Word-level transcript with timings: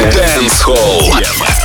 Dance 0.00 0.62
Hall. 0.62 1.61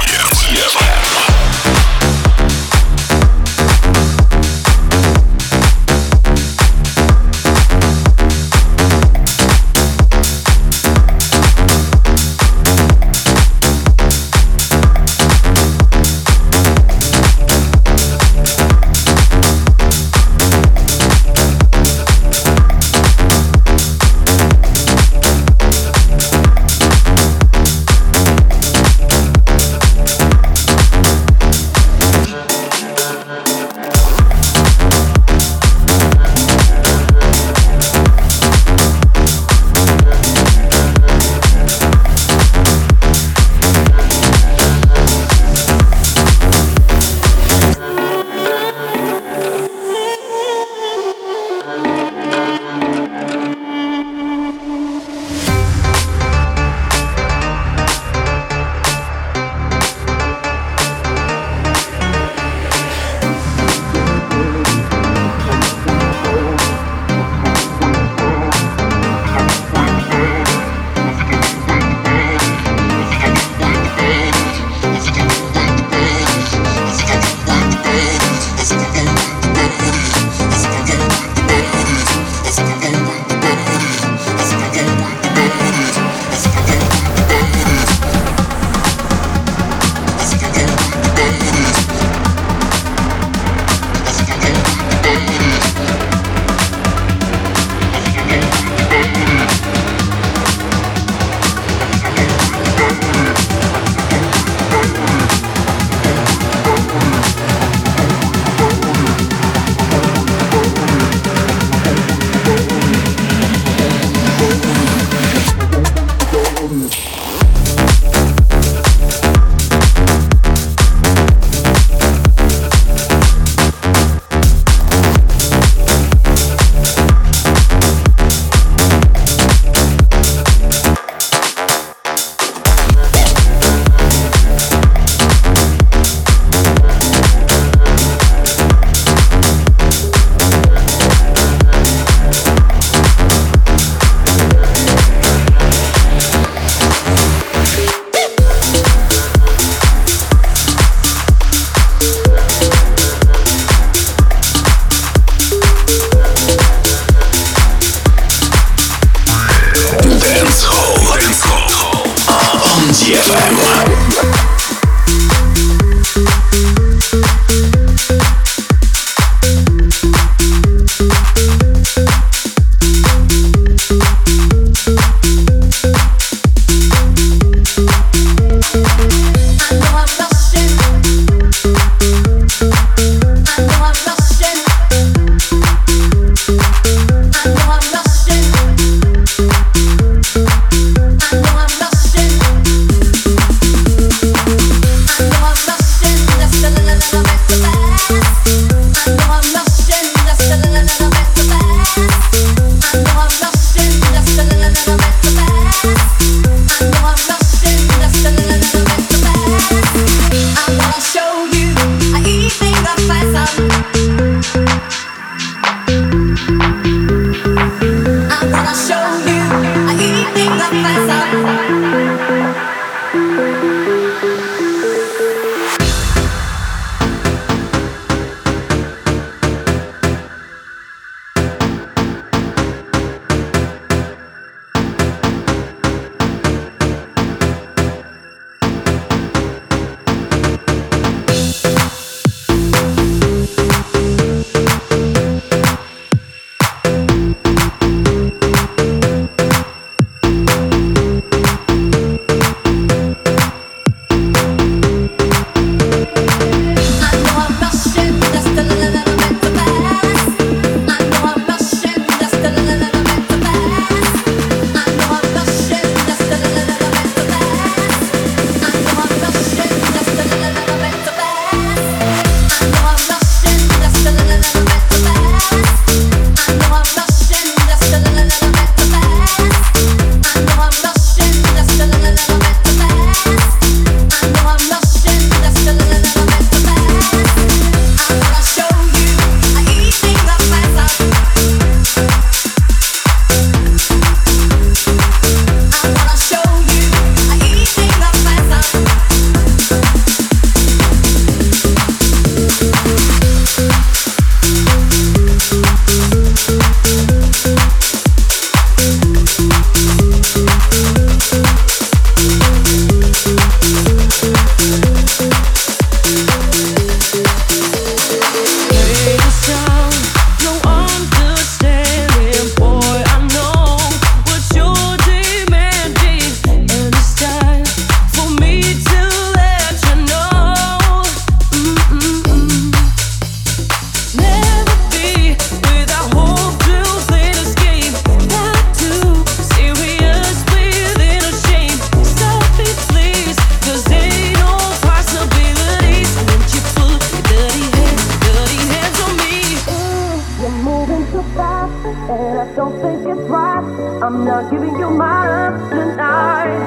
and 352.18 352.40
I 352.40 352.56
don't 352.56 352.74
think 352.82 353.08
it's 353.08 353.30
right. 353.30 353.64
I'm 354.02 354.26
not 354.26 354.50
giving 354.50 354.76
you 354.80 354.90
my 354.90 355.22
love 355.30 355.70
tonight. 355.70 356.58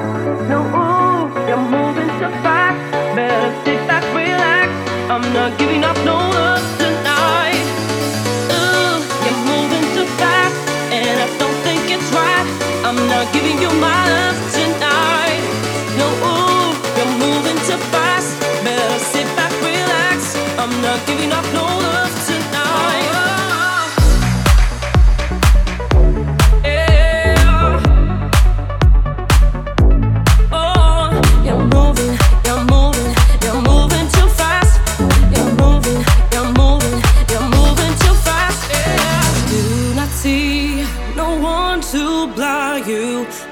No, 0.47 0.59
ooh, 0.63 1.27
you're 1.47 1.65
moving 1.75 2.07
too 2.19 2.31
fast. 2.43 2.79
Better 3.15 3.51
sit 3.65 3.79
back, 3.87 4.03
relax. 4.15 4.69
I'm 5.11 5.25
not 5.33 5.57
giving 5.59 5.83
up 5.83 5.97
no 6.07 6.15
love 6.15 6.63
tonight. 6.79 7.65
Ooh, 8.55 8.95
you're 9.25 9.43
moving 9.51 9.85
too 9.95 10.07
fast, 10.21 10.55
and 10.95 11.15
I 11.25 11.27
don't 11.37 11.59
think 11.67 11.81
it's 11.95 12.09
right. 12.15 12.47
I'm 12.87 12.99
not 13.11 13.25
giving 13.33 13.59
you 13.61 13.71
my 13.79 13.99
love. 14.07 14.60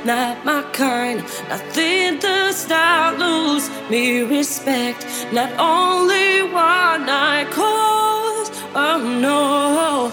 not 0.10 0.44
my 0.44 0.64
kind. 0.74 1.20
Nothing 1.50 2.18
does 2.18 2.68
not 2.68 3.20
lose 3.20 3.70
me 3.92 4.22
respect. 4.24 5.06
Not 5.32 5.52
only 5.60 6.42
one 6.52 7.04
I 7.08 7.46
cause, 7.52 8.50
oh 8.74 8.98
no. 9.22 10.12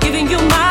giving 0.00 0.28
you 0.30 0.38
my 0.48 0.65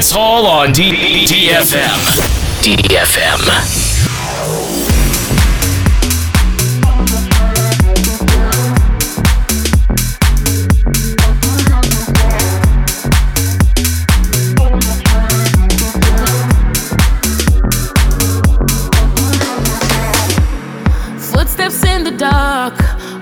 Dance 0.00 0.12
Hall 0.12 0.46
on 0.46 0.70
DDFM. 0.70 2.00
DDFM. 2.62 3.90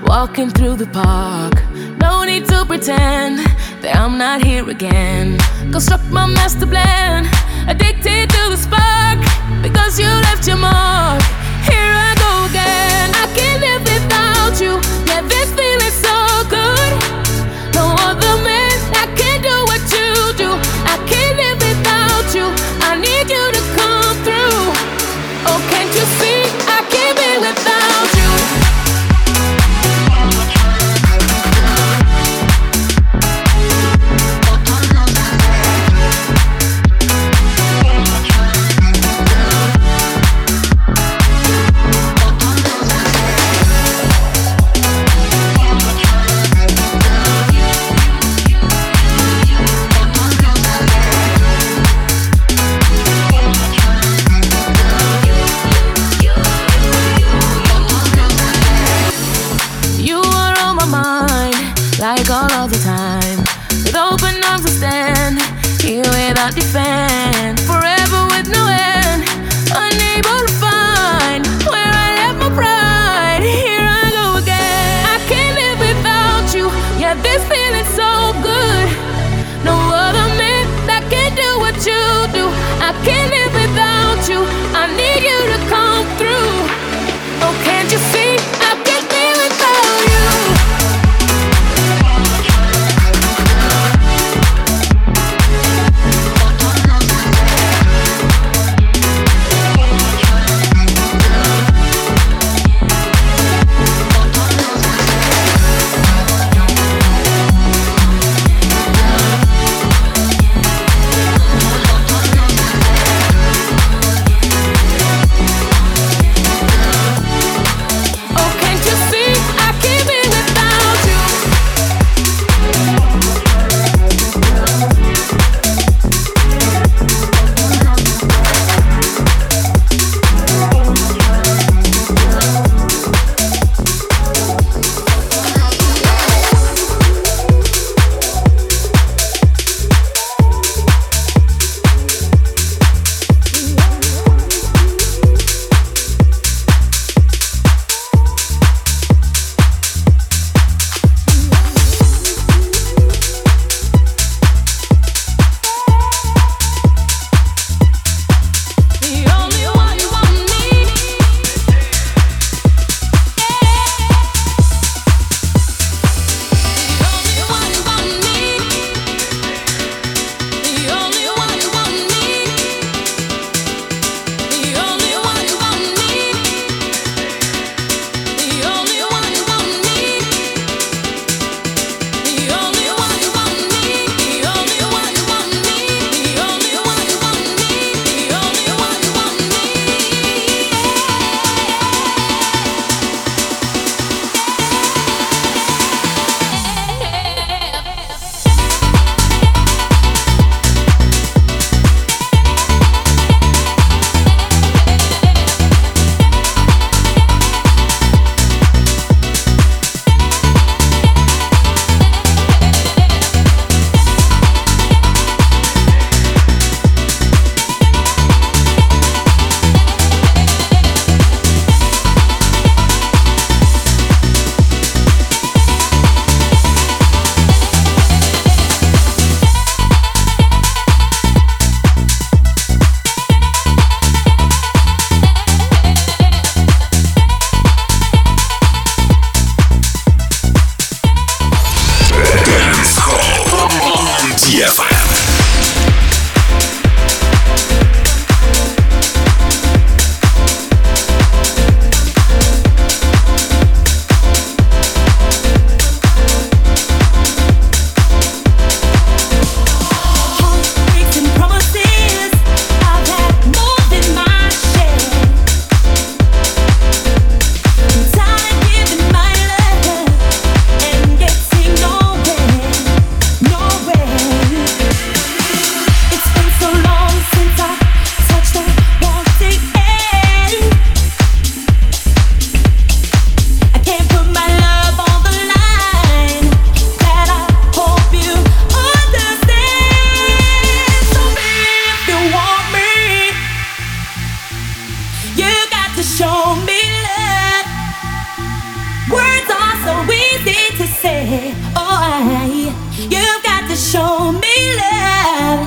walking 0.07 0.49
through 0.49 0.75
the 0.75 0.87
park. 0.87 1.53
No 1.99 2.23
need 2.23 2.45
to 2.45 2.65
pretend 2.65 3.39
that 3.81 3.95
I'm 3.95 4.17
not 4.17 4.43
here 4.43 4.69
again. 4.69 5.37
Construct 5.71 6.05
my 6.11 6.25
master 6.25 6.65
plan, 6.65 7.25
addicted 7.67 8.29
to 8.29 8.49
the 8.49 8.57
spark. 8.57 9.19
Because 9.61 9.99
you 9.99 10.07
left 10.07 10.47
your 10.47 10.57
mark. 10.57 11.38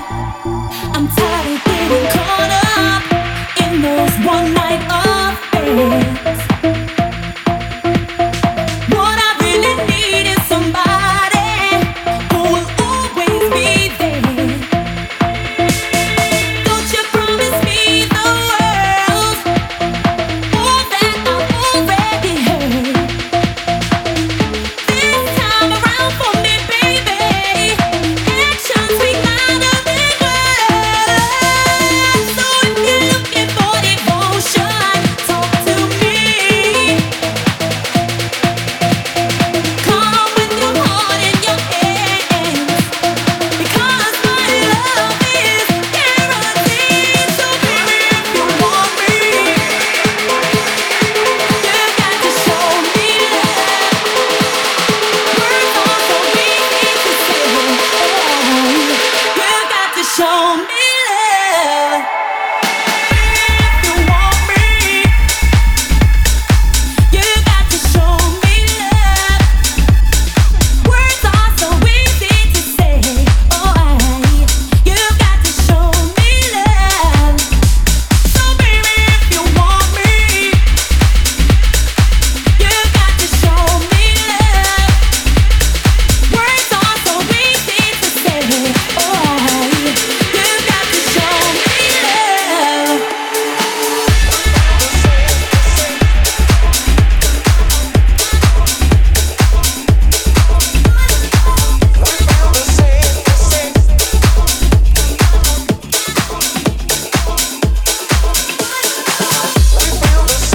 Thank 0.09 0.47
you. 0.47 0.62